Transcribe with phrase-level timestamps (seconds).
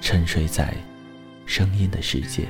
[0.00, 0.74] 沉睡在
[1.46, 2.48] 声音的世界。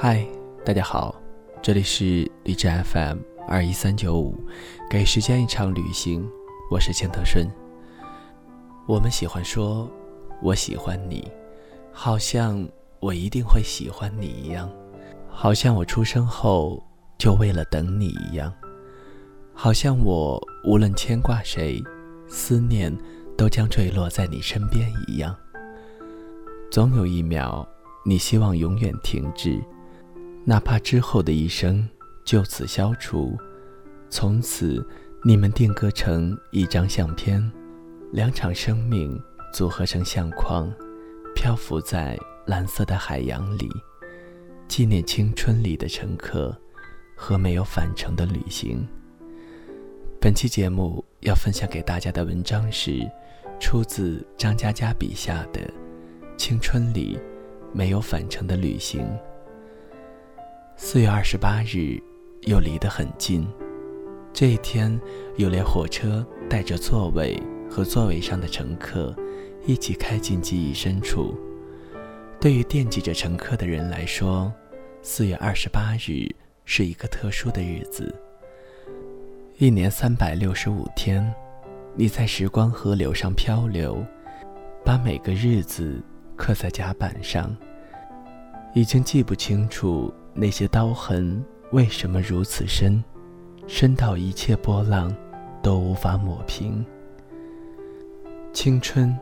[0.00, 0.24] 嗨，
[0.64, 1.12] 大家好，
[1.60, 3.18] 这里是荔枝 FM
[3.48, 4.32] 二一三九五，
[4.88, 6.24] 给时间一场旅行，
[6.70, 7.44] 我是钱德顺。
[8.86, 9.90] 我们喜欢说
[10.40, 11.28] “我喜欢你”，
[11.90, 12.64] 好像
[13.00, 14.70] 我一定会喜欢你一样，
[15.28, 16.80] 好像我出生后
[17.18, 18.54] 就为了等你一样，
[19.52, 21.82] 好像我无论牵挂谁，
[22.28, 22.96] 思念
[23.36, 25.34] 都将坠落在你身边一样。
[26.70, 27.66] 总有一秒，
[28.06, 29.60] 你希望永远停滞。
[30.48, 31.86] 哪怕之后的一生
[32.24, 33.36] 就此消除，
[34.08, 34.82] 从此
[35.22, 37.52] 你们定格成一张相片，
[38.12, 39.22] 两场生命
[39.52, 40.72] 组合成相框，
[41.34, 43.68] 漂浮在蓝色的海洋里，
[44.66, 46.58] 纪念青春里的乘客
[47.14, 48.88] 和没有返程的旅行。
[50.18, 53.06] 本期节目要分享给大家的文章是
[53.60, 55.60] 出自张嘉佳笔下的
[56.38, 57.18] 《青春里
[57.70, 59.02] 没有返程的旅行》。
[60.80, 62.00] 四月二十八日，
[62.42, 63.44] 又离得很近。
[64.32, 64.98] 这一天，
[65.36, 67.36] 有列火车带着座位
[67.68, 69.12] 和座位上的乘客
[69.66, 71.36] 一起开进记忆深处。
[72.40, 74.52] 对于惦记着乘客的人来说，
[75.02, 76.32] 四月二十八日
[76.64, 78.14] 是一个特殊的日子。
[79.58, 81.34] 一年三百六十五天，
[81.96, 84.06] 你在时光河流上漂流，
[84.84, 86.00] 把每个日子
[86.36, 87.54] 刻在甲板上，
[88.74, 90.14] 已经记不清楚。
[90.40, 93.02] 那些刀痕为什么如此深，
[93.66, 95.12] 深到一切波浪
[95.60, 96.86] 都无法抹平？
[98.52, 99.12] 青春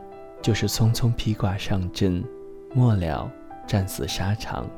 [0.43, 2.23] 就是匆匆披挂上阵，
[2.71, 3.27] 末了
[3.65, 4.69] 战死沙场。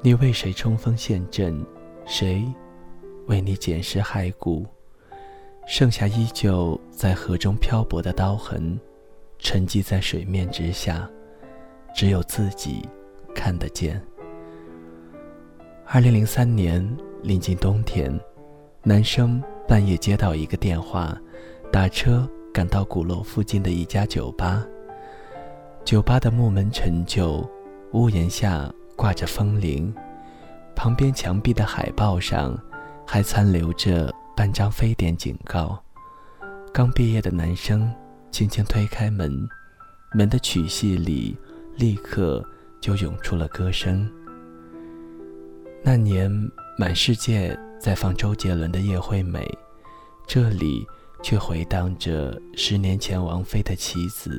[0.00, 1.66] 你为谁冲锋陷阵？
[2.06, 2.44] 谁
[3.26, 4.64] 为你捡拾骸骨？
[5.66, 8.78] 剩下依旧在河中漂泊的刀痕，
[9.40, 11.10] 沉寂在水面之下，
[11.96, 12.88] 只有自己
[13.34, 14.00] 看得见。
[15.94, 16.82] 二零零三年
[17.22, 18.18] 临近冬天，
[18.82, 21.14] 男生半夜接到一个电话，
[21.70, 24.64] 打车赶到鼓楼附近的一家酒吧。
[25.84, 27.46] 酒吧的木门陈旧，
[27.92, 29.94] 屋檐下挂着风铃，
[30.74, 32.58] 旁边墙壁的海报上
[33.06, 35.78] 还残留着半张非典警告。
[36.72, 37.92] 刚毕业的男生
[38.30, 39.46] 轻轻推开门，
[40.14, 41.36] 门的曲隙里
[41.76, 42.42] 立刻
[42.80, 44.10] 就涌出了歌声。
[45.84, 46.30] 那年，
[46.78, 49.40] 满世界在放周杰伦的《叶惠美》，
[50.28, 50.86] 这里
[51.24, 54.30] 却回荡着十年前王菲的《棋子》。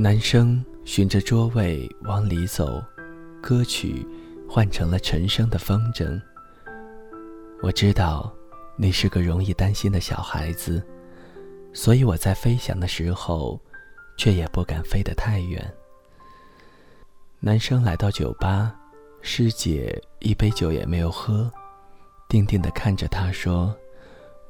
[0.00, 2.80] 男生循着桌位往里走，
[3.42, 4.06] 歌曲
[4.48, 6.06] 换成了陈升的《风筝》。
[7.60, 8.32] 我知道，
[8.76, 10.80] 你是个容易担心的小孩子，
[11.72, 13.60] 所以我在飞翔的时候，
[14.16, 15.74] 却也不敢飞得太远。
[17.40, 18.72] 男生来到酒吧。
[19.24, 21.50] 师姐一杯酒也没有喝，
[22.28, 23.74] 定定地看着他说：“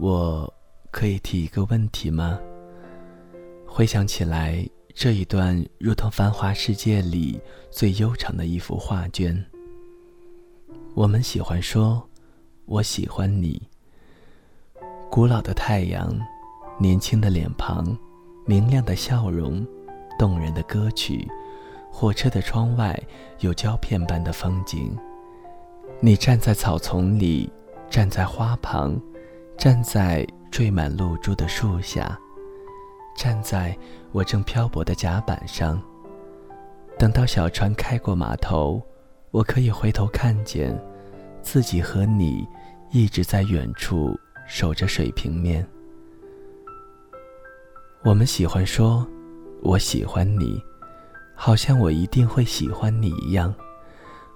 [0.01, 0.51] 我
[0.91, 2.41] 可以提一个问题吗？”
[3.69, 7.39] 回想起来，这一段如同繁华世界里
[7.71, 9.45] 最悠长的一幅画卷。
[10.95, 12.03] 我们喜欢说
[12.65, 13.63] ：“我喜欢你。”
[15.11, 16.19] 古老的太阳，
[16.79, 17.95] 年轻的脸庞，
[18.47, 19.67] 明亮的笑容，
[20.19, 21.29] 动人的歌曲，
[21.93, 22.99] 火车的窗外
[23.41, 24.97] 有胶片般的风景。
[26.01, 27.53] 你站在草丛里，
[27.91, 28.99] 站在花旁，
[29.59, 32.19] 站在缀满露珠的树下，
[33.15, 33.77] 站在
[34.11, 35.81] 我正漂泊的甲板上。
[36.99, 38.83] 等到小船开过码头，
[39.31, 40.77] 我可以回头看见
[41.43, 42.49] 自己和你
[42.91, 44.19] 一直在远处
[44.49, 45.65] 守着水平面。
[48.03, 49.07] 我们喜欢说
[49.63, 50.61] “我喜欢你”，
[51.45, 53.53] 好像我一定会喜欢你一样，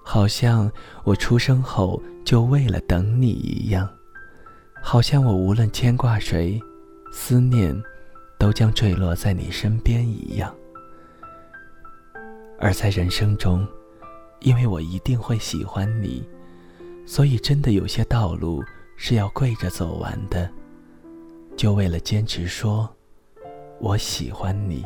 [0.02, 0.68] 好像
[1.04, 3.88] 我出生后就为了等你一样，
[4.82, 6.60] 好像我无论牵挂谁，
[7.12, 7.80] 思念
[8.40, 10.52] 都将坠落在你身边一样。
[12.58, 13.64] 而在人生中，
[14.40, 16.28] 因为我一定会喜欢你，
[17.06, 18.64] 所以真的有些道路
[18.96, 20.50] 是要跪着走完的，
[21.56, 22.92] 就为了坚持说。
[23.78, 24.84] 我喜欢你。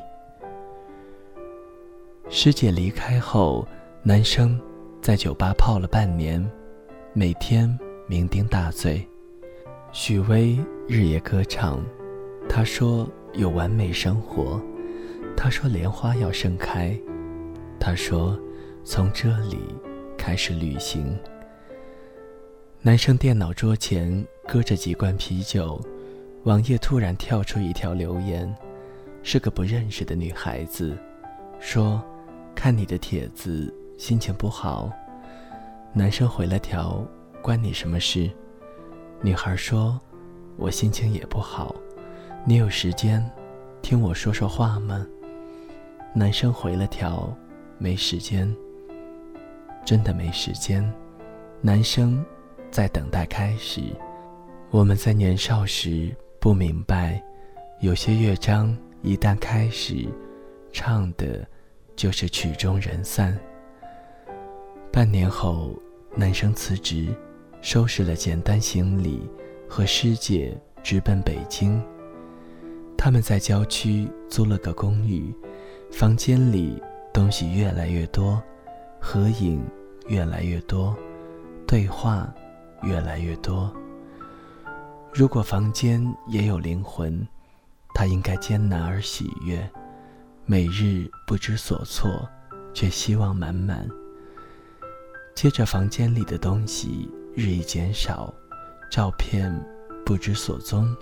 [2.32, 3.66] 师姐离开后，
[4.04, 4.58] 男生
[5.02, 6.40] 在酒吧泡了半年，
[7.12, 7.68] 每天
[8.08, 9.04] 酩酊大醉。
[9.90, 10.56] 许巍
[10.86, 11.84] 日夜歌唱，
[12.48, 14.62] 他说有完美生活，
[15.36, 16.96] 他说莲花要盛开，
[17.80, 18.38] 他说
[18.84, 19.58] 从这里
[20.16, 21.18] 开始旅行。
[22.80, 25.80] 男生电脑桌前搁着几罐啤酒，
[26.44, 28.54] 网页突然跳出一条留言。
[29.24, 30.96] 是个不认识的女孩子，
[31.58, 32.02] 说
[32.60, 34.92] ：“看你的帖子，心情不好。”
[35.94, 37.02] 男生回了条
[37.40, 38.30] ：“关你什么事？”
[39.22, 39.98] 女孩说
[40.58, 41.74] ：“我心情也不好，
[42.44, 43.26] 你有时间
[43.80, 45.06] 听我说说话吗？”
[46.12, 47.34] 男生回了条
[47.80, 48.54] ：“没时间，
[49.82, 50.86] 真的没时间。”
[51.62, 52.22] 男生
[52.70, 53.80] 在等待开始。
[54.70, 57.22] 我们在年少时不明白，
[57.80, 58.76] 有些乐章。
[59.00, 60.06] 一旦开始，
[60.74, 61.48] 唱的，
[62.00, 63.38] 就是曲终人散。
[64.90, 65.78] 半年后，
[66.16, 67.14] 男生辞职，
[67.60, 69.28] 收拾了简单行李，
[69.68, 71.78] 和师姐直奔北京。
[72.96, 75.30] 他们在郊区租了个公寓，
[75.92, 76.82] 房间里
[77.12, 78.42] 东西越来越多，
[78.98, 79.62] 合影
[80.08, 80.96] 越来越多，
[81.66, 82.32] 对话
[82.82, 83.70] 越来越多。
[85.12, 87.28] 如果房间也有灵魂。
[87.92, 89.68] 他应该艰难而喜悦，
[90.50, 92.28] 每日不知所措，
[92.74, 93.88] 却希望满满。
[95.32, 98.34] 接着，房间里的东西日益减少，
[98.90, 99.48] 照片
[100.04, 100.92] 不知所踪，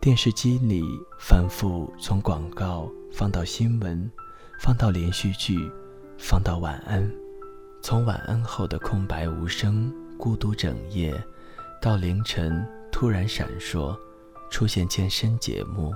[0.00, 0.82] 电视机里
[1.18, 4.10] 反复从广告放到新闻，
[4.58, 5.70] 放到连续剧，
[6.16, 7.06] 放到晚安，
[7.82, 11.12] 从晚安后的空白无声、孤独整夜，
[11.82, 13.94] 到凌晨突然闪烁，
[14.50, 15.92] 出现健身节目。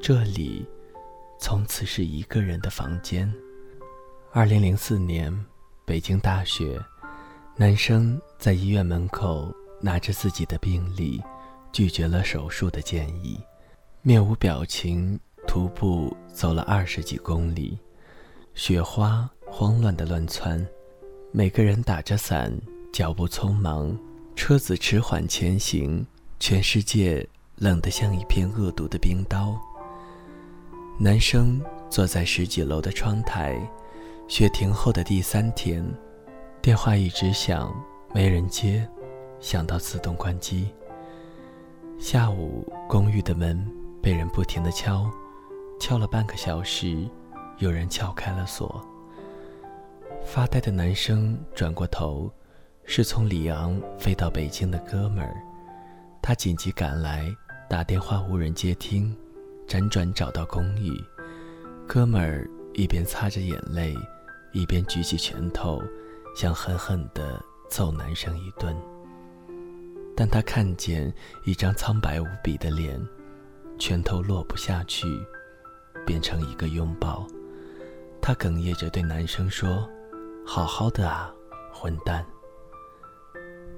[0.00, 0.66] 这里，
[1.40, 3.32] 从此是一个人的房间。
[4.30, 5.34] 二零零四年，
[5.86, 6.78] 北京大学，
[7.56, 11.20] 男生在医院门口拿着自己的病历，
[11.72, 13.40] 拒绝了手术的建议，
[14.02, 17.78] 面无表情徒步走了二十几公里，
[18.54, 20.64] 雪花慌乱的乱窜，
[21.32, 22.56] 每个人打着伞，
[22.92, 23.98] 脚步匆忙，
[24.36, 26.06] 车子迟缓前行，
[26.38, 27.26] 全世界
[27.56, 29.58] 冷得像一片恶毒的冰刀。
[31.02, 33.58] 男生坐在十几楼的窗台，
[34.28, 35.82] 雪停后的第三天，
[36.60, 37.74] 电话一直响，
[38.12, 38.86] 没人接，
[39.40, 40.68] 响到自动关机。
[41.98, 43.66] 下午，公寓的门
[44.02, 45.10] 被人不停地敲，
[45.80, 47.08] 敲了半个小时，
[47.56, 48.86] 有人撬开了锁。
[50.22, 52.30] 发呆的男生转过头，
[52.84, 55.34] 是从里昂飞到北京的哥们儿，
[56.20, 57.26] 他紧急赶来，
[57.70, 59.16] 打电话无人接听。
[59.70, 60.92] 辗转找到公寓，
[61.86, 63.96] 哥们儿一边擦着眼泪，
[64.52, 65.80] 一边举起拳头，
[66.34, 68.76] 想狠狠地揍男生一顿。
[70.16, 73.00] 但他看见一张苍白无比的脸，
[73.78, 75.06] 拳头落不下去，
[76.04, 77.24] 变成一个拥抱。
[78.20, 79.88] 他哽咽着对男生说
[80.44, 81.32] ：“好好的啊，
[81.72, 82.26] 混蛋！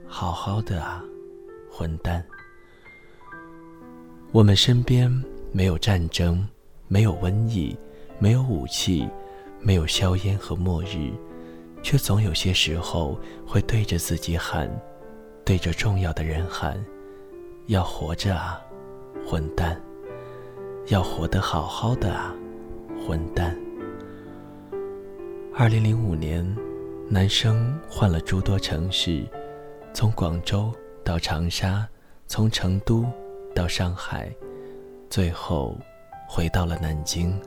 [0.07, 1.05] 好好的啊，
[1.71, 2.25] 混蛋！
[4.33, 5.13] 我们身边。”
[5.53, 6.49] 没有战争，
[6.89, 7.77] 没有瘟疫，
[8.19, 9.07] 没有武器，
[9.61, 11.13] 没有硝烟和末日，
[11.83, 14.71] 却总有些时候会对着自己喊，
[15.45, 16.83] 对着重要的人喊
[17.69, 18.61] ：“要活着啊，
[19.27, 19.79] 混蛋！
[20.87, 22.35] 要活得好好的啊，
[23.07, 23.55] 混蛋！”
[25.55, 26.45] 二零零五年，
[27.11, 29.23] 男生换了诸多城市，
[29.93, 30.73] 从广州
[31.05, 31.87] 到长沙，
[32.27, 33.05] 从成都
[33.55, 34.35] 到上海。
[35.13, 35.77] 最后，
[36.27, 37.39] 回到了南京。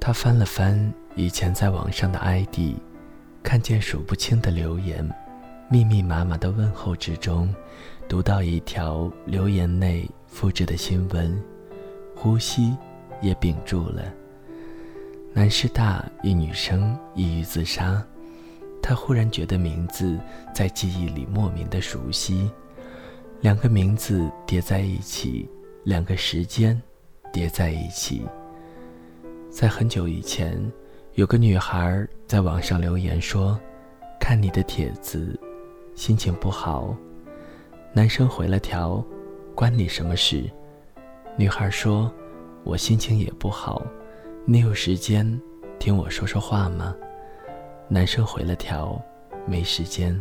[0.00, 2.74] 他翻了翻以前在网上的 ID，
[3.44, 5.08] 看见数不清的留言，
[5.70, 7.54] 密密麻麻的问候之中，
[8.08, 11.40] 读到一条留言内复制的新闻，
[12.16, 12.76] 呼吸
[13.22, 14.02] 也屏住了。
[15.32, 18.04] 南师大一女生抑郁自杀，
[18.82, 20.18] 他忽然觉得名字
[20.52, 22.50] 在记忆里莫名的熟悉，
[23.42, 25.48] 两个名字叠在一起，
[25.84, 26.80] 两个时间
[27.32, 28.22] 叠在一起。
[29.50, 30.58] 在很久以前，
[31.12, 33.60] 有个女孩在网上留言说
[34.18, 35.38] ：“看你的帖子，
[35.94, 36.96] 心情不好。”
[37.92, 39.04] 男生回了条
[39.54, 40.50] ：“关你什么事？”
[41.36, 42.10] 女孩说
[42.64, 43.84] ：“我心情也不好，
[44.46, 45.40] 你有时间
[45.78, 46.94] 听我说说话吗？”
[47.86, 49.00] 男生回了条
[49.46, 50.20] ：“没时间。”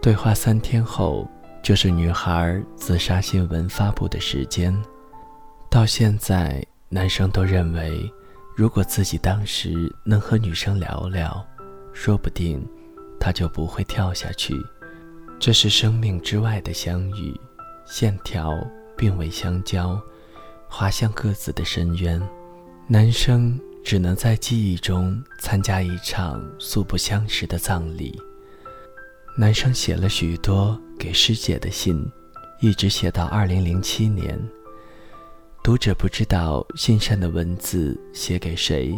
[0.00, 1.28] 对话三天后，
[1.62, 4.76] 就是女孩自杀新闻发布的时间。
[5.70, 8.12] 到现在，男生都认为。
[8.54, 11.42] 如果自己当时能和女生聊聊，
[11.94, 12.62] 说不定
[13.18, 14.54] 他就不会跳下去。
[15.40, 17.34] 这是生命之外的相遇，
[17.86, 18.52] 线条
[18.94, 19.98] 并未相交，
[20.68, 22.20] 滑向各自的深渊。
[22.86, 28.20] 男生只能在记忆中参加一场素不相识的葬礼。
[29.34, 32.06] 男生写了许多给师姐的信，
[32.60, 34.38] 一直写到二零零七年。
[35.62, 38.94] 读者不知道信上的文字写给谁，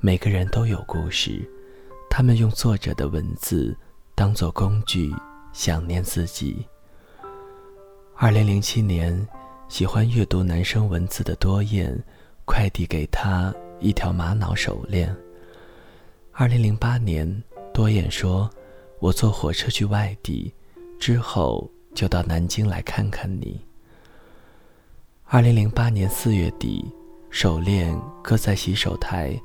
[0.00, 1.46] 每个人都有故事，
[2.08, 3.76] 他们用作者的文字
[4.14, 5.14] 当做工具，
[5.52, 6.64] 想念自己。
[8.16, 9.28] 二零零七年，
[9.68, 11.94] 喜欢阅读男生文字的多燕
[12.46, 15.14] 快递给他一条玛瑙手链。
[16.32, 17.42] 二零零八年，
[17.74, 18.48] 多燕说
[19.00, 20.52] ：“我坐火车去外地，
[20.98, 23.60] 之后就到南京来看看你。”
[25.26, 26.84] 二零零八年四月底，
[27.30, 29.38] 手链搁在洗手台，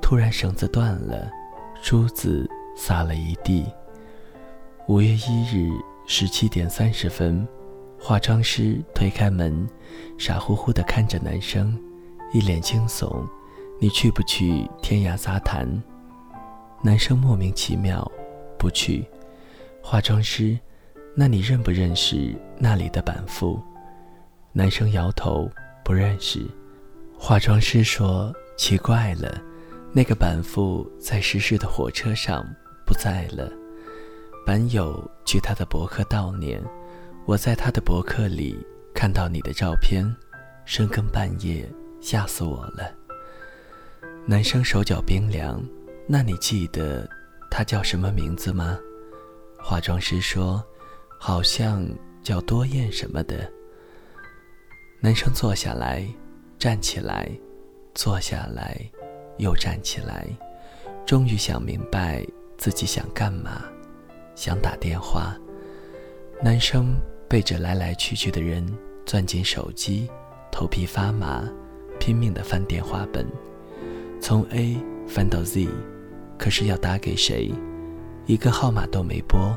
[0.00, 1.30] 突然绳子断了，
[1.82, 3.64] 珠子洒了一地。
[4.88, 5.72] 五月一日
[6.06, 7.46] 十七点三十分，
[7.98, 9.66] 化妆师推开门，
[10.18, 11.80] 傻乎乎的看着男生，
[12.32, 13.26] 一脸惊悚
[13.80, 15.66] ：“你去不去天涯杂谈？”
[16.82, 18.10] 男生莫名其妙
[18.62, 19.04] ：“不去。”
[19.82, 20.56] 化妆师
[21.16, 23.60] ：“那你认不认识那里的板副？”
[24.54, 25.50] 男生摇头，
[25.84, 26.46] 不认识。
[27.18, 29.42] 化妆师说：“奇怪了，
[29.92, 32.46] 那个板副在失事的火车上
[32.86, 33.50] 不在了。
[34.46, 36.62] 板友去他的博客悼念，
[37.26, 38.56] 我在他的博客里
[38.94, 40.04] 看到你的照片，
[40.64, 41.68] 深更半夜
[42.00, 42.94] 吓死我了。”
[44.24, 45.60] 男生手脚冰凉。
[46.04, 47.08] 那你记得
[47.54, 48.78] 他叫什么名字吗？
[49.58, 50.64] 化妆师说
[51.20, 51.86] ：“好像
[52.22, 53.46] 叫多燕什么的。”
[55.02, 56.02] 男生坐下来，
[56.58, 57.30] 站起来，
[57.94, 58.80] 坐下来，
[59.36, 60.26] 又站起来，
[61.04, 63.62] 终于想明白自己想干嘛，
[64.34, 65.36] 想打电话。
[66.42, 66.96] 男生
[67.28, 68.66] 背着来来去去的人，
[69.04, 70.10] 攥紧手机，
[70.50, 71.46] 头皮发麻，
[72.00, 73.26] 拼命地翻电话本，
[74.22, 75.68] 从 A 翻到 Z，
[76.42, 77.52] 可是要打给谁？
[78.26, 79.56] 一个号码都没拨，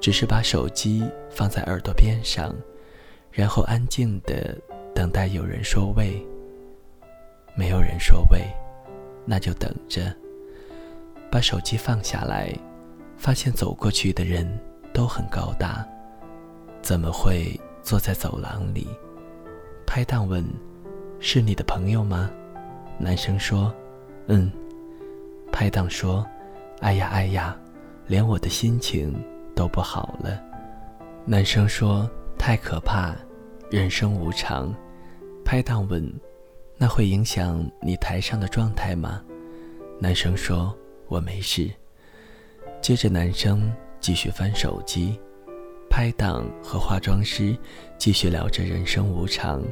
[0.00, 2.50] 只是把手机放在耳朵边上，
[3.30, 4.58] 然后安静地。
[4.94, 6.24] 等待有人说喂，
[7.54, 8.40] 没有人说喂，
[9.26, 10.00] 那就等着。
[11.30, 12.50] 把手机放下来，
[13.18, 14.48] 发现走过去的人
[14.94, 15.86] 都很高大，
[16.80, 18.86] 怎么会坐在走廊里？
[19.84, 20.42] 拍档问
[21.20, 22.30] ：“是你的朋友吗？”
[22.96, 23.70] 男生说
[24.28, 24.50] ：“嗯。”
[25.54, 26.26] 拍档说
[26.82, 27.56] ：“哎呀哎呀，
[28.08, 29.14] 连我的心情
[29.54, 30.42] 都不好了。”
[31.24, 33.14] 男生说：“太可怕，
[33.70, 34.74] 人生无常。”
[35.46, 36.12] 拍档问
[36.76, 39.22] ：“那会影响你台上的状态吗？”
[40.00, 41.70] 男生说：“我没事。”
[42.82, 45.16] 接着男生继续翻手机，
[45.88, 47.56] 拍档和化妆师
[47.96, 49.62] 继续聊着人生无常。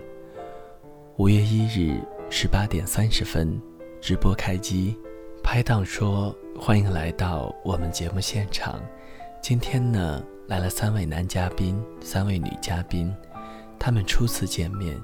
[1.17, 3.61] 五月一日十八点三十分，
[4.01, 4.97] 直播开机，
[5.43, 8.81] 拍档说：“欢迎来到我们节目现场。
[9.43, 13.15] 今天呢，来了三位男嘉宾，三位女嘉宾，
[13.79, 14.99] 他们初次见面。”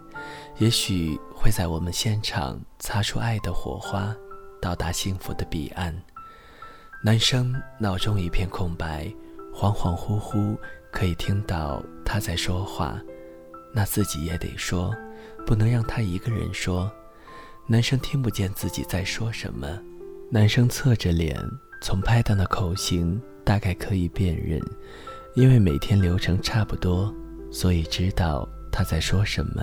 [0.59, 4.14] 也许会在我们现场擦出爱的火花，
[4.61, 5.95] 到达幸福的彼岸。
[7.04, 9.07] 男生脑中一片空白，
[9.54, 10.57] 恍恍惚惚
[10.90, 13.00] 可以听到他在说话，
[13.73, 14.95] 那自己也得说，
[15.47, 16.90] 不能让他一个人说。
[17.66, 19.68] 男生听不见自己在说什么，
[20.30, 21.35] 男生侧着脸，
[21.80, 24.61] 从拍档的口型大概可以辨认，
[25.35, 27.14] 因为每天流程差不多，
[27.50, 29.62] 所以知道他在说什么。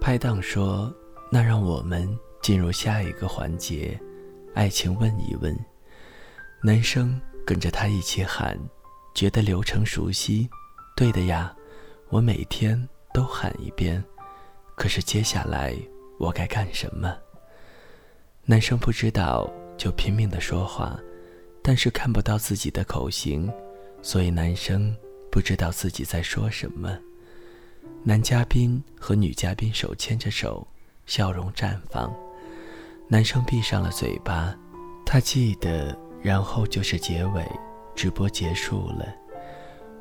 [0.00, 0.94] 拍档说
[1.28, 2.08] ：“那让我们
[2.40, 4.00] 进入下一个环节，
[4.54, 5.58] 爱情问一问。
[6.62, 8.56] 男生跟着他一起喊，
[9.12, 10.48] 觉得流程熟悉。
[10.94, 11.52] 对的呀，
[12.10, 14.02] 我每天都喊一遍。
[14.76, 15.74] 可是接下来
[16.16, 17.12] 我该干什么？
[18.44, 21.00] 男生不知道，就拼命的说话，
[21.62, 23.50] 但是看不到自己的口型，
[24.02, 24.94] 所以男生
[25.32, 26.98] 不知道自己在说什么。
[28.04, 30.68] 男嘉宾和女嘉宾手牵着手，
[31.06, 32.14] 笑容绽放。
[33.08, 34.54] 男生闭上了嘴巴，
[35.06, 37.42] 他记得，然后就是结尾，
[37.94, 39.08] 直播结束了。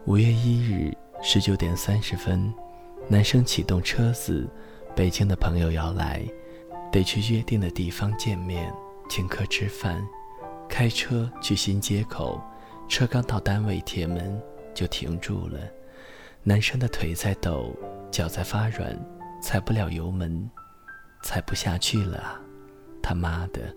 [0.05, 2.53] 五月一日十九点三十分，
[3.07, 4.45] 男生启动车子，
[4.93, 6.21] 北京的朋友要来，
[6.91, 8.69] 得去约定的地方见面，
[9.09, 10.01] 请客吃饭。
[10.69, 12.39] 开车去新街口，
[12.87, 14.39] 车刚到单位铁门
[14.73, 15.59] 就停住了。
[16.43, 17.75] 男生的腿在抖，
[18.11, 18.97] 脚在发软，
[19.41, 20.49] 踩不了油门，
[21.23, 22.39] 踩不下去了啊！
[23.01, 23.75] 他妈的，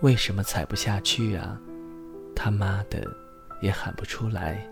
[0.00, 1.60] 为什么踩不下去啊？
[2.34, 3.06] 他妈的，
[3.60, 4.66] 也喊不出来，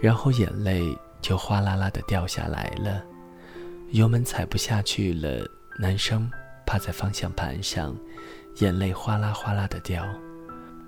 [0.00, 3.02] 然后眼泪就哗啦啦的掉下来了。
[3.92, 5.42] 油门踩不下去了，
[5.80, 6.30] 男生
[6.66, 7.96] 趴在方向盘上，
[8.56, 10.06] 眼泪哗啦哗啦的掉。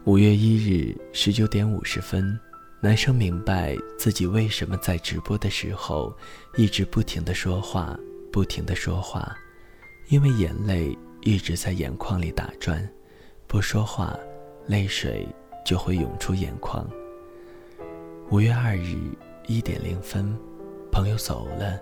[0.04, 2.38] 五月一日十九点五十分。
[2.80, 6.16] 男生明白自己为什么在直播的时候
[6.56, 7.98] 一直不停的说话，
[8.32, 9.37] 不停的说话，
[10.10, 12.88] 因为眼泪一直在眼眶里打转，
[13.48, 14.16] 不说话，
[14.68, 15.26] 泪水
[15.66, 16.88] 就会涌出眼眶。
[18.30, 18.96] 五月二日
[19.48, 20.32] 一点零分，
[20.92, 21.80] 朋友走了，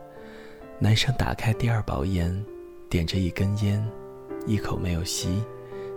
[0.79, 2.43] 男生打开第二包烟，
[2.89, 3.87] 点着一根烟，
[4.47, 5.45] 一口没有吸，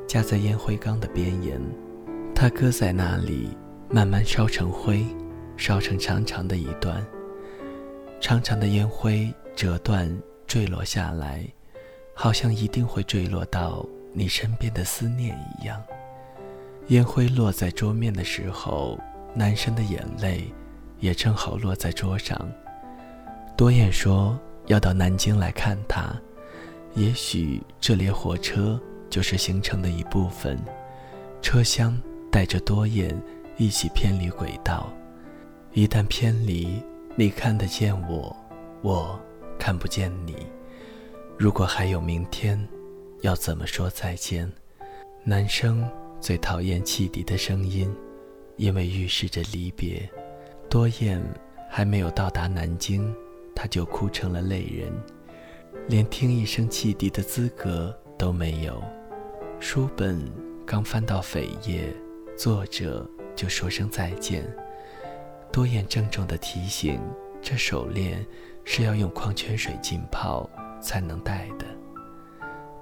[0.10, 1.62] 夹在烟灰缸的边沿，
[2.34, 3.56] 他搁在那里。
[3.92, 5.04] 慢慢烧成灰，
[5.58, 7.04] 烧成长长的一段。
[8.20, 10.08] 长长的烟灰折断
[10.46, 11.44] 坠落下来，
[12.14, 15.82] 好像一定会坠落到你身边的思念一样。
[16.90, 19.00] 烟灰落在桌面的时候，
[19.34, 20.44] 男生的眼泪
[21.00, 22.40] 也正好落在桌上。
[23.58, 26.16] 多燕说要到南京来看他，
[26.94, 30.58] 也许这列火车就是行程的一部分。
[31.42, 32.00] 车厢
[32.32, 33.20] 带着多燕。
[33.62, 34.90] 一起偏离轨道，
[35.74, 36.82] 一旦偏离，
[37.18, 38.34] 你看得见我，
[38.82, 39.20] 我
[39.60, 40.48] 看不见你。
[41.38, 42.58] 如果还有明天，
[43.20, 44.50] 要怎么说再见？
[45.26, 45.86] 男生
[46.22, 47.94] 最讨厌汽笛的声音，
[48.56, 50.10] 因为预示着离别。
[50.70, 51.22] 多燕
[51.70, 53.14] 还没有到达南京，
[53.54, 54.90] 他就哭成了泪人，
[55.90, 58.82] 连听一声汽笛的资格都没有。
[59.62, 60.18] 书本
[60.66, 61.94] 刚翻到扉页，
[62.38, 63.08] 作者。
[63.36, 64.44] 就说声再见。
[65.50, 67.00] 多燕郑重地提醒：
[67.42, 68.26] 这手链
[68.66, 70.50] 是要用矿泉水浸泡
[70.82, 71.66] 才能戴的。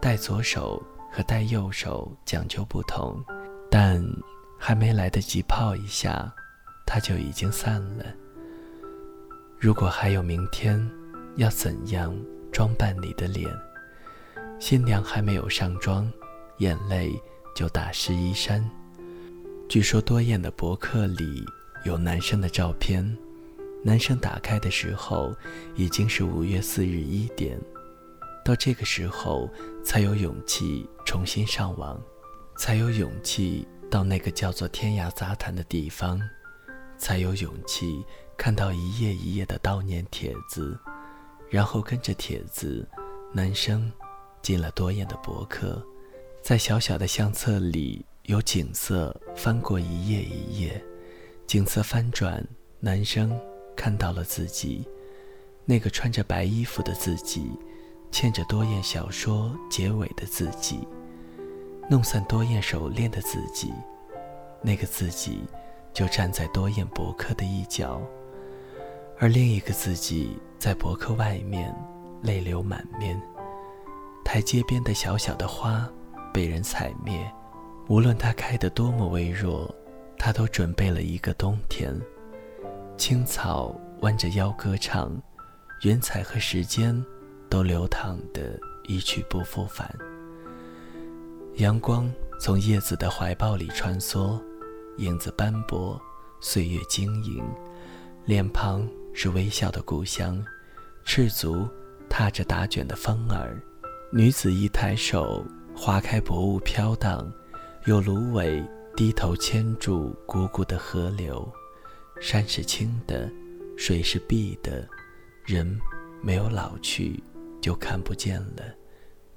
[0.01, 3.23] 戴左手和戴右手讲究不同，
[3.69, 4.03] 但
[4.57, 6.33] 还没来得及泡一下，
[6.87, 8.05] 它就已经散了。
[9.59, 10.79] 如果还有明天，
[11.35, 12.15] 要怎样
[12.51, 13.47] 装扮你的脸？
[14.59, 16.11] 新娘还没有上妆，
[16.57, 17.21] 眼泪
[17.55, 18.67] 就打湿衣衫。
[19.69, 21.45] 据说多燕的博客里
[21.83, 23.17] 有男生的照片，
[23.83, 25.35] 男生打开的时候
[25.75, 27.59] 已经是五月四日一点，
[28.45, 29.49] 到这个时候
[29.83, 32.01] 才有勇气重新上网，
[32.57, 36.19] 才有勇气到那个叫做天涯杂谈的地方，
[36.97, 38.03] 才有勇气
[38.37, 40.77] 看到一页一页的悼念帖子，
[41.49, 42.87] 然后跟着帖子，
[43.33, 43.91] 男生
[44.41, 45.85] 进了多燕的博客，
[46.47, 48.05] 在小小的相册里。
[48.23, 50.81] 有景色翻过一页一页，
[51.45, 52.41] 景色翻转，
[52.79, 53.37] 男生
[53.75, 54.87] 看到了自己，
[55.65, 57.51] 那个穿着白衣服的自己，
[58.11, 60.79] 牵着多燕小说结尾的自己，
[61.89, 63.73] 弄散多燕手链的自己，
[64.61, 65.41] 那个自己
[65.93, 68.01] 就站在多燕博客的一角，
[69.19, 71.75] 而另一个自己在博客外面，
[72.23, 73.21] 泪流满面。
[74.23, 75.89] 台阶边的小小的花
[76.33, 77.19] 被人踩灭。
[77.87, 79.73] 无论它开得多么微弱，
[80.17, 81.97] 它都准备了一个冬天。
[82.97, 85.11] 青草弯着腰歌唱，
[85.83, 87.05] 云彩和时间
[87.49, 89.89] 都流淌得一去不复返。
[91.55, 94.39] 阳光从叶子的怀抱里穿梭，
[94.97, 95.99] 影子斑驳，
[96.41, 97.43] 岁月晶莹。
[98.25, 100.43] 脸庞是微笑的故乡，
[101.05, 101.67] 赤足
[102.09, 103.57] 踏着打卷的风儿。
[104.11, 105.45] 女子一抬手，
[105.77, 107.31] 花开薄雾飘荡。
[107.85, 108.61] 有芦苇
[108.95, 111.47] 低头牵住汩汩的河流，
[112.19, 113.31] 山是青的，
[113.77, 114.85] 水是碧的，
[115.45, 115.79] 人
[116.21, 117.23] 没有老去
[117.61, 118.63] 就看不见了，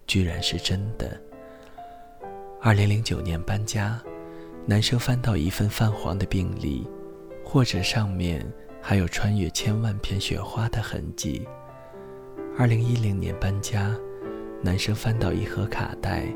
[0.07, 1.20] 居然是真的。
[2.61, 4.03] 二零零九年搬家，
[4.66, 6.85] 男生翻到一份泛黄的病历，
[7.44, 8.44] 或者上面
[8.83, 11.46] 还有穿越千万片雪花的痕迹。
[12.59, 13.94] 二零一零年搬家，
[14.62, 16.27] 男生翻到一盒卡带，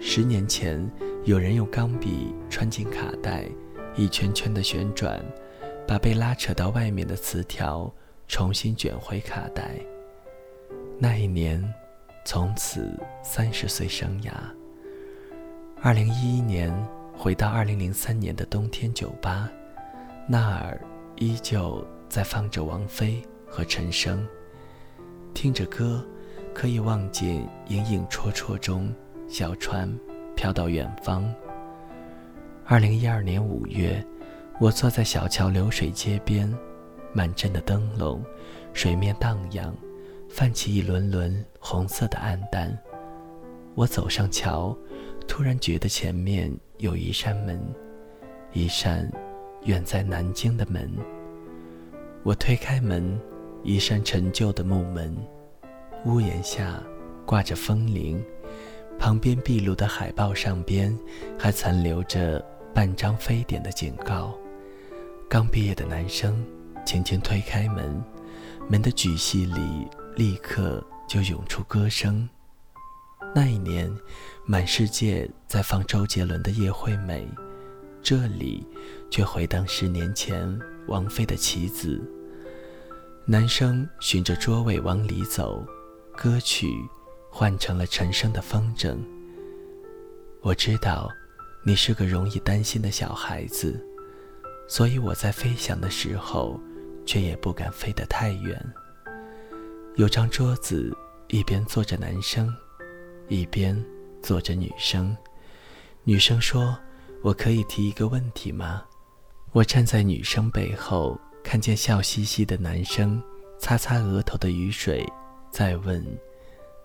[0.00, 0.88] 十年前
[1.24, 3.44] 有人用钢笔穿进卡带，
[3.96, 5.20] 一圈圈的旋转，
[5.86, 7.92] 把被拉扯到外面的磁条
[8.28, 9.80] 重新卷回卡带。
[10.96, 11.60] 那一年，
[12.24, 12.88] 从此
[13.20, 14.30] 三十岁生涯。
[15.82, 16.72] 二零一一年
[17.16, 19.50] 回到二零零三年的冬天酒吧，
[20.28, 20.80] 那儿
[21.16, 24.24] 依旧在放着王菲和陈升。
[25.34, 26.02] 听着歌，
[26.56, 28.90] 可以望见影影绰绰中
[29.28, 29.86] 小船
[30.34, 31.30] 飘到远方。
[32.64, 34.02] 二零一二年五月，
[34.58, 36.50] 我坐在小桥流水街边，
[37.12, 38.24] 满镇的灯笼，
[38.72, 39.70] 水面荡漾。
[40.30, 42.74] 泛起一轮轮红色的暗淡，
[43.74, 44.74] 我走上桥，
[45.28, 47.60] 突然觉得前面有一扇门，
[48.54, 49.06] 一扇
[49.64, 50.90] 远在南京的门。
[52.22, 53.20] 我推开门，
[53.62, 55.14] 一扇陈旧的木门，
[56.04, 56.82] 屋檐下
[57.24, 58.22] 挂着风铃，
[58.98, 60.96] 旁边壁炉的海报上边
[61.38, 64.34] 还残留着半张非典的警告。
[65.28, 66.44] 刚毕业的男生
[66.84, 68.02] 轻轻推开门，
[68.68, 69.88] 门的举隙里。
[70.16, 72.26] 立刻就涌出歌声。
[73.34, 73.94] 那一年，
[74.46, 77.28] 满世界在放周杰伦的《叶惠美》，
[78.02, 78.66] 这里
[79.10, 81.98] 却回荡十年前王菲的《棋子》。
[83.26, 85.62] 男生循着桌位往里走，
[86.16, 86.82] 歌曲
[87.30, 88.94] 换成了陈升的《风筝》。
[90.40, 91.10] 我知道，
[91.62, 93.78] 你是个容易担心的小孩子，
[94.66, 96.58] 所以我在飞翔的时候，
[97.04, 98.58] 却也不敢飞得太远。
[99.96, 100.90] 有张桌子，
[101.28, 102.52] 一边坐着男生，
[103.28, 103.80] 一边
[104.22, 105.14] 坐着女生。
[106.02, 106.78] 女生说
[107.22, 108.82] ：“我可以提一个问题吗？”
[109.52, 113.22] 我站在女生背后，看见笑嘻嘻的男生
[113.58, 115.06] 擦擦额头的雨水，
[115.56, 116.04] 再问：“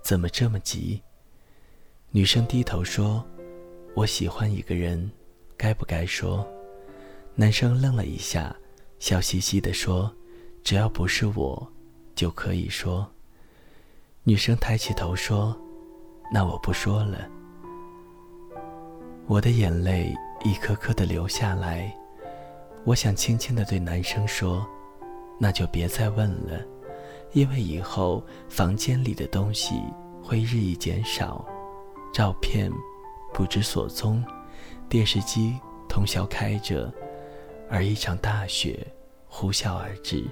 [0.02, 1.02] 怎么这么急？”
[2.10, 3.22] 女生低头说
[3.94, 5.12] ：“我喜欢一个人，
[5.58, 6.48] 该不该说？”
[7.36, 8.56] 男生愣了一下，
[8.98, 10.10] 笑嘻嘻地说
[10.64, 11.70] ：“只要不是我。”
[12.16, 13.06] 就可以说。
[14.24, 15.54] 女生抬起头说
[16.32, 17.28] ：“那我不说了。”
[19.28, 21.94] 我的眼泪一颗颗的流下来，
[22.86, 24.66] 我想轻轻的对男生说
[25.38, 26.66] ：“那就别再问了，
[27.34, 29.82] 因为以后房间里的东西
[30.22, 31.46] 会日益减少，
[32.14, 32.72] 照片
[33.34, 34.24] 不知所踪，
[34.90, 36.94] 电视机通宵开着，
[37.70, 38.86] 而一场大雪
[39.28, 40.26] 呼啸而至。”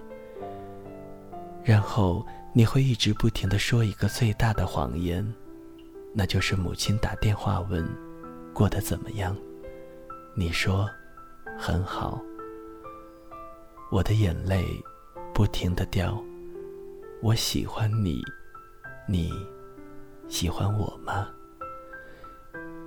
[1.64, 5.26] 然后你会一直不停的说一个最大的谎言，
[6.14, 7.88] 那就是母亲打电话问，
[8.54, 9.36] 过得怎么样？
[10.36, 10.90] 你说，
[11.58, 12.20] 很好。
[13.92, 14.66] 我的眼泪
[15.34, 16.22] 不停的掉。
[17.21, 18.23] 我喜欢你，
[19.05, 19.29] 你
[20.29, 21.27] 喜欢我吗？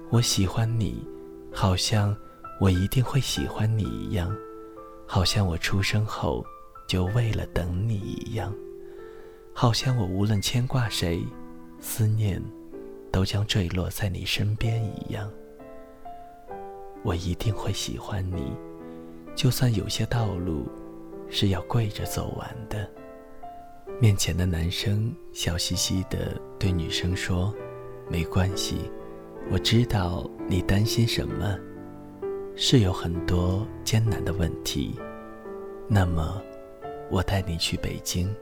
[0.09, 1.07] 我喜欢你，
[1.53, 2.17] 好像
[2.59, 4.35] 我一定会喜欢你一样，
[5.07, 6.45] 好像我出生后。
[6.89, 8.53] 就为了等你一样，
[9.55, 11.25] 好像我无论牵挂谁，
[11.81, 12.43] 思念
[13.11, 15.31] 都将坠落在你身边一样。
[17.03, 18.53] 我一定会喜欢你，
[19.35, 20.67] 就算有些道路
[21.31, 22.91] 是要跪着走完的。
[24.01, 27.55] 面前的男生笑嘻嘻地对女生说
[28.11, 28.91] ：“没关系，
[29.51, 31.57] 我知道你担心什么，
[32.57, 34.99] 是有很多艰难的问题。
[35.89, 36.41] 那么。”
[37.11, 38.35] 我带你去北京。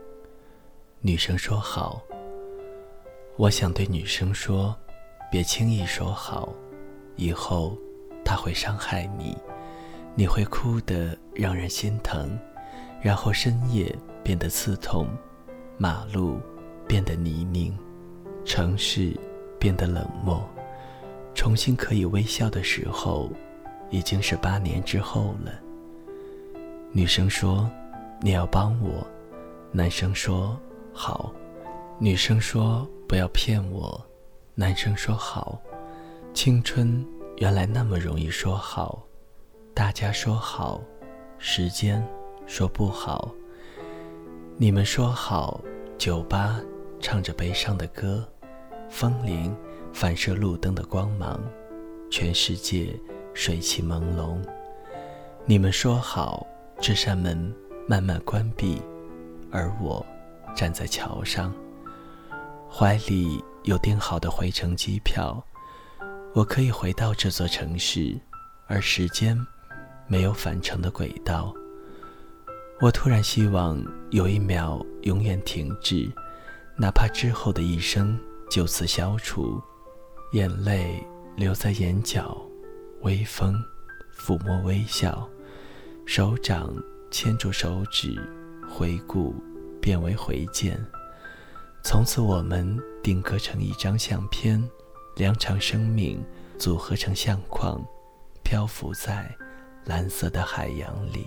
[1.01, 2.01] 女生说好。
[3.37, 4.77] 我想对女生说，
[5.29, 6.55] 别轻易说好，
[7.17, 7.77] 以后
[8.25, 9.37] 他会伤害你，
[10.15, 12.39] 你会哭得让人心疼，
[13.03, 15.09] 然后深夜变得刺痛，
[15.83, 16.39] 马路
[16.87, 17.73] 变得泥泞，
[18.45, 19.19] 城市
[19.59, 20.47] 变得冷漠，
[21.35, 23.33] 重新可以微笑的时候，
[23.89, 25.53] 已经是八年之后了。
[26.93, 27.67] 女生说。
[28.23, 29.07] 你要帮我，
[29.73, 30.55] 男生说
[30.93, 31.33] 好，
[31.99, 33.99] 女生说不要骗我，
[34.55, 35.59] 男生说好。
[36.35, 37.03] 青春
[37.39, 39.03] 原来那么容易说好，
[39.73, 40.83] 大家说好，
[41.39, 42.07] 时间
[42.47, 43.35] 说不好。
[44.63, 45.59] 你们说好，
[45.97, 46.61] 酒吧
[47.01, 48.23] 唱着悲伤的歌，
[48.91, 49.57] 风铃
[49.91, 51.41] 反射路灯的光芒，
[52.11, 52.95] 全世界
[53.33, 54.37] 水汽朦胧。
[55.47, 56.47] 你们说好，
[56.79, 57.51] 这扇门。
[57.89, 58.81] 慢慢关闭，
[59.51, 60.05] 而我
[60.55, 61.53] 站在桥上，
[62.71, 65.43] 怀里有订好的回程机票。
[66.35, 68.21] 我可以回到这座城市，
[68.67, 69.37] 而时间
[70.07, 71.53] 没有返程的轨道。
[72.81, 73.79] 我突然希望
[74.11, 76.11] 有一秒永远停滞，
[76.79, 78.19] 哪怕之后的一生
[78.51, 79.61] 就此消除。
[80.33, 82.41] 眼泪留在眼角，
[83.03, 83.55] 微风
[84.17, 85.29] 抚摸微笑，
[86.07, 86.75] 手掌
[87.11, 88.19] 牵住手指，
[88.67, 89.35] 回顾
[89.79, 90.83] 变为回见。
[91.85, 94.63] 从此我们定格成一张相片，
[95.17, 96.25] 两场生命
[96.59, 97.79] 组合成相框，
[98.43, 99.31] 漂浮在
[99.85, 101.27] 蓝色的海洋里。